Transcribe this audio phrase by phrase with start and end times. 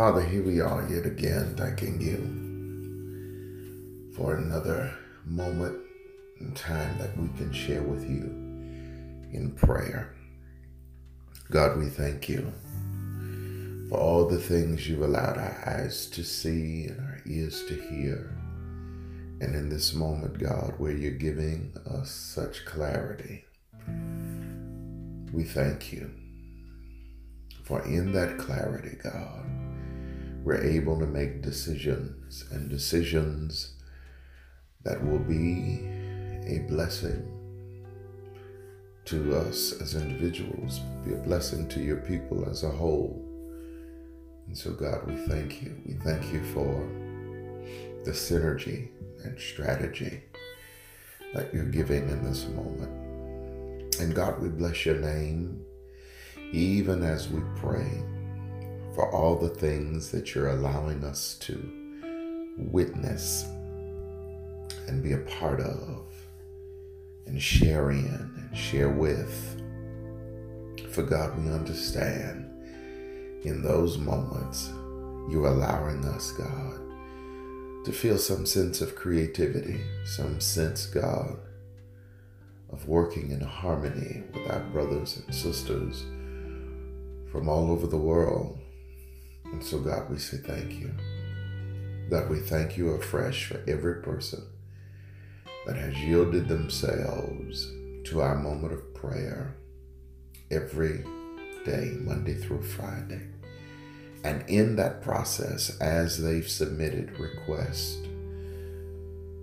[0.00, 2.16] Father, here we are yet again, thanking you
[4.16, 5.78] for another moment
[6.40, 8.22] in time that we can share with you
[9.34, 10.16] in prayer.
[11.50, 12.50] God, we thank you
[13.90, 18.34] for all the things you've allowed our eyes to see and our ears to hear.
[19.42, 23.44] And in this moment, God, where you're giving us such clarity,
[25.30, 26.10] we thank you.
[27.64, 29.44] For in that clarity, God,
[30.44, 33.74] we're able to make decisions and decisions
[34.82, 35.80] that will be
[36.46, 37.36] a blessing
[39.04, 43.26] to us as individuals, be a blessing to your people as a whole.
[44.46, 45.76] And so, God, we thank you.
[45.86, 46.88] We thank you for
[48.04, 48.88] the synergy
[49.24, 50.22] and strategy
[51.34, 53.94] that you're giving in this moment.
[54.00, 55.64] And God, we bless your name
[56.52, 58.02] even as we pray
[58.94, 61.58] for all the things that you're allowing us to
[62.56, 63.44] witness
[64.86, 66.04] and be a part of
[67.26, 69.62] and share in and share with.
[70.90, 72.50] For God, we understand
[73.44, 74.70] in those moments
[75.30, 76.80] you're allowing us, God,
[77.84, 81.38] to feel some sense of creativity, some sense, God,
[82.72, 86.04] of working in harmony with our brothers and sisters
[87.30, 88.58] from all over the world.
[89.52, 90.92] And so, God, we say thank you.
[92.10, 94.42] God, we thank you afresh for every person
[95.66, 97.70] that has yielded themselves
[98.04, 99.54] to our moment of prayer
[100.50, 101.04] every
[101.64, 103.28] day, Monday through Friday.
[104.24, 107.98] And in that process, as they've submitted requests,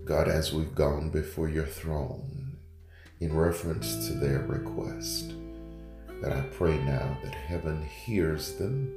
[0.05, 2.57] God, as we've gone before your throne
[3.19, 5.33] in reference to their request,
[6.21, 8.93] that I pray now that heaven hears them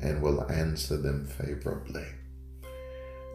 [0.00, 2.06] and will answer them favorably.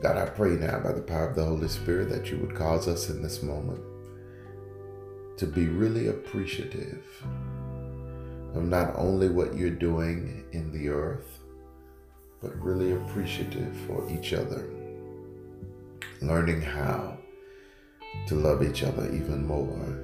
[0.01, 2.87] God, I pray now by the power of the Holy Spirit that you would cause
[2.87, 3.81] us in this moment
[5.37, 7.05] to be really appreciative
[8.53, 11.39] of not only what you're doing in the earth,
[12.41, 14.69] but really appreciative for each other,
[16.21, 17.17] learning how
[18.27, 19.97] to love each other even more,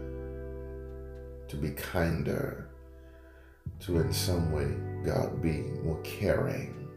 [1.47, 2.69] to be kinder,
[3.79, 4.71] to in some way,
[5.05, 6.87] God, be more caring.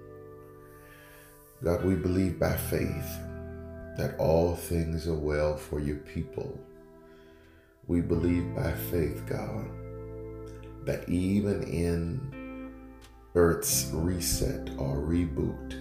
[1.63, 3.19] God, we believe by faith
[3.97, 6.59] that all things are well for your people.
[7.87, 9.69] We believe by faith, God,
[10.87, 12.73] that even in
[13.35, 15.77] Earth's reset or reboot,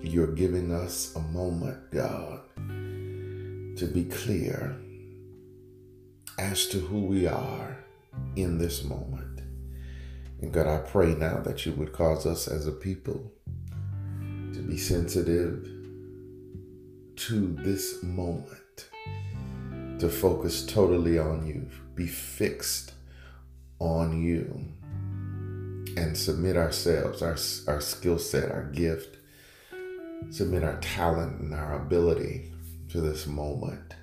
[0.00, 4.76] you're giving us a moment, God, to be clear
[6.38, 7.84] as to who we are
[8.36, 9.27] in this moment.
[10.40, 13.32] And God, I pray now that you would cause us as a people
[14.52, 15.68] to be sensitive
[17.16, 18.88] to this moment,
[19.98, 22.92] to focus totally on you, be fixed
[23.80, 24.64] on you,
[25.96, 27.36] and submit ourselves, our,
[27.72, 29.16] our skill set, our gift,
[30.30, 32.52] submit our talent and our ability
[32.88, 33.94] to this moment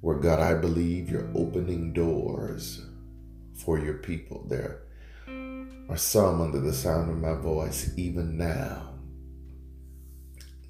[0.00, 2.82] where God, I believe you're opening doors
[3.54, 4.44] for your people.
[4.48, 4.82] There
[5.90, 8.94] are some under the sound of my voice, even now.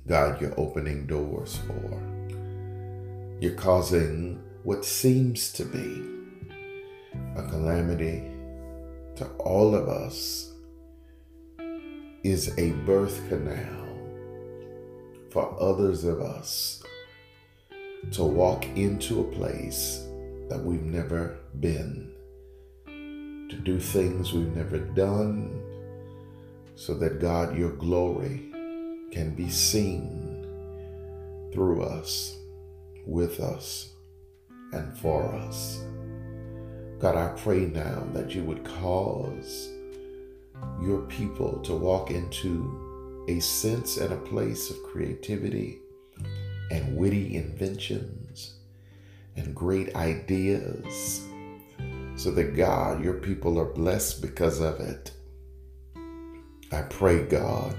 [0.08, 2.02] God, you're opening doors for.
[3.38, 6.02] You're causing what seems to be
[7.36, 8.24] a calamity
[9.16, 10.52] to all of us
[12.22, 13.86] is a birth canal
[15.30, 16.82] for others of us
[18.12, 20.02] to walk into a place
[20.48, 22.10] that we've never been
[23.50, 25.60] to do things we've never done,
[26.76, 28.50] so that God, your glory
[29.10, 30.46] can be seen
[31.52, 32.38] through us,
[33.04, 33.92] with us,
[34.72, 35.82] and for us.
[37.00, 39.68] God, I pray now that you would cause
[40.80, 45.80] your people to walk into a sense and a place of creativity
[46.70, 48.54] and witty inventions
[49.36, 51.26] and great ideas
[52.20, 55.10] so that God, your people are blessed because of it.
[56.70, 57.74] I pray, God,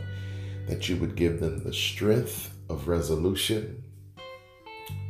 [0.67, 3.83] that you would give them the strength of resolution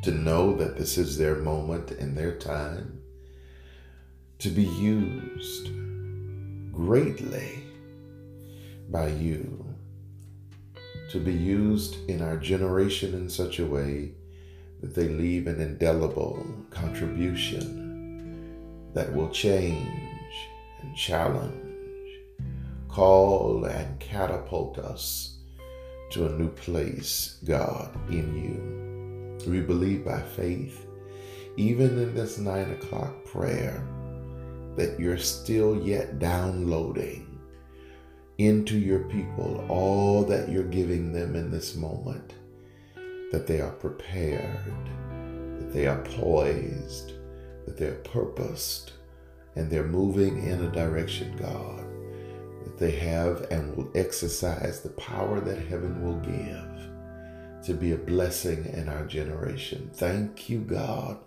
[0.01, 3.01] to know that this is their moment and their time
[4.39, 5.69] to be used
[6.73, 7.63] greatly
[8.89, 9.65] by you,
[11.09, 14.11] to be used in our generation in such a way
[14.81, 17.80] that they leave an indelible contribution
[18.93, 20.49] that will change
[20.81, 21.71] and challenge
[22.91, 25.37] call and catapult us
[26.11, 29.49] to a new place, God, in you.
[29.49, 30.85] We believe by faith,
[31.55, 33.87] even in this nine o'clock prayer,
[34.75, 37.39] that you're still yet downloading
[38.37, 42.33] into your people all that you're giving them in this moment,
[43.31, 44.59] that they are prepared,
[45.59, 47.13] that they are poised,
[47.71, 48.91] that they're purposed,
[49.55, 51.85] and they're moving in a direction, God,
[52.65, 57.97] that they have and will exercise the power that heaven will give to be a
[57.97, 59.89] blessing in our generation.
[59.93, 61.17] Thank you, God,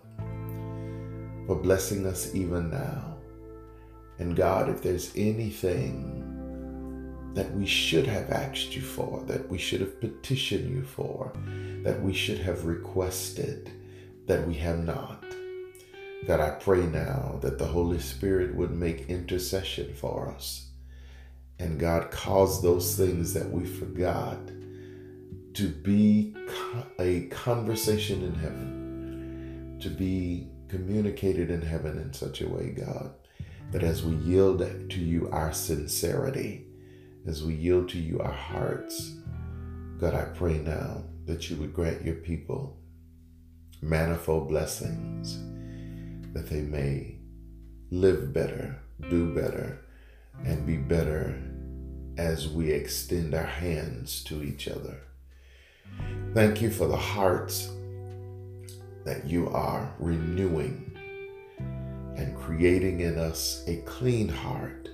[1.47, 3.17] for blessing us even now.
[4.19, 6.21] And God, if there's anything
[7.33, 11.33] that we should have asked you for, that we should have petitioned you for,
[11.83, 13.71] that we should have requested,
[14.27, 15.24] that we have not.
[16.27, 20.69] God, I pray now that the Holy Spirit would make intercession for us.
[21.59, 24.39] And God, cause those things that we forgot
[25.53, 26.35] to be
[26.99, 33.13] a conversation in heaven, to be communicated in heaven in such a way, God,
[33.71, 36.65] that as we yield to you our sincerity,
[37.27, 39.15] as we yield to you our hearts,
[39.99, 42.77] God, I pray now that you would grant your people
[43.81, 45.37] manifold blessings,
[46.35, 47.15] that they may
[47.89, 48.77] live better,
[49.09, 49.79] do better,
[50.43, 51.41] and be better
[52.17, 54.99] as we extend our hands to each other.
[56.33, 57.69] Thank you for the hearts
[59.05, 60.91] that you are renewing
[62.17, 64.89] and creating in us a clean heart.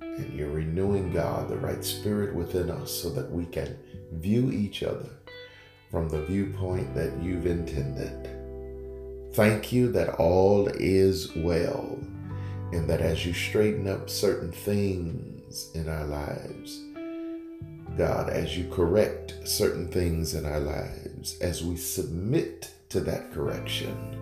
[0.00, 3.76] And you're renewing, God, the right spirit within us so that we can
[4.12, 5.10] view each other
[5.90, 8.41] from the viewpoint that you've intended.
[9.34, 11.98] Thank you that all is well,
[12.70, 16.82] and that as you straighten up certain things in our lives,
[17.96, 24.18] God, as you correct certain things in our lives, as we submit to that correction,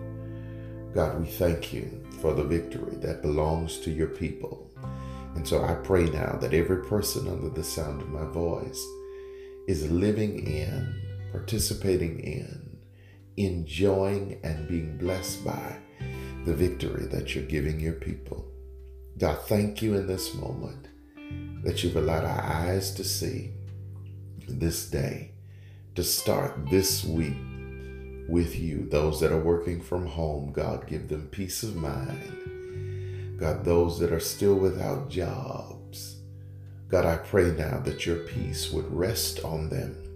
[0.93, 4.71] God, we thank you for the victory that belongs to your people.
[5.35, 8.81] And so I pray now that every person under the sound of my voice
[9.67, 11.01] is living in,
[11.33, 12.60] participating in,
[13.37, 15.77] enjoying, and being blessed by
[16.45, 18.47] the victory that you're giving your people.
[19.17, 20.87] God, thank you in this moment
[21.63, 23.51] that you've allowed our eyes to see
[24.47, 25.31] this day,
[25.95, 27.37] to start this week
[28.27, 28.87] with you.
[28.89, 33.37] Those that are working from home, God, give them peace of mind.
[33.37, 36.17] God, those that are still without jobs,
[36.87, 40.10] God, I pray now that your peace would rest on them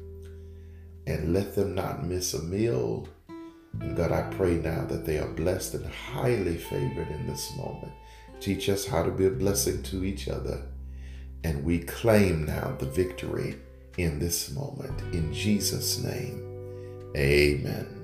[1.08, 3.08] and let them not miss a meal.
[3.80, 7.92] And God, I pray now that they are blessed and highly favored in this moment.
[8.40, 10.62] Teach us how to be a blessing to each other.
[11.44, 13.56] And we claim now the victory
[13.98, 15.00] in this moment.
[15.14, 17.95] In Jesus' name, amen.